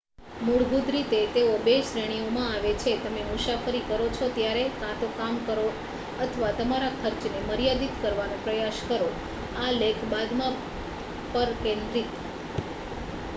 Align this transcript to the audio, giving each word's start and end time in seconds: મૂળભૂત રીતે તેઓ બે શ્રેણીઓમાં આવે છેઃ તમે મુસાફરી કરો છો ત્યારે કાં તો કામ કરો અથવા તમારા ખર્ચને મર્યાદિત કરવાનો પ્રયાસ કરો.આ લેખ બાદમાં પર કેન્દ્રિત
મૂળભૂત 0.41 0.87
રીતે 0.87 1.17
તેઓ 1.33 1.49
બે 1.59 1.73
શ્રેણીઓમાં 1.81 2.47
આવે 2.51 2.71
છેઃ 2.79 2.95
તમે 3.01 3.25
મુસાફરી 3.25 3.83
કરો 3.83 4.07
છો 4.11 4.25
ત્યારે 4.31 4.63
કાં 4.77 4.95
તો 4.99 5.07
કામ 5.13 5.35
કરો 5.43 5.67
અથવા 6.19 6.51
તમારા 6.55 6.97
ખર્ચને 6.97 7.39
મર્યાદિત 7.45 7.93
કરવાનો 8.01 8.37
પ્રયાસ 8.43 8.77
કરો.આ 8.87 9.69
લેખ 9.77 10.01
બાદમાં 10.11 10.55
પર 11.31 11.49
કેન્દ્રિત 11.59 12.09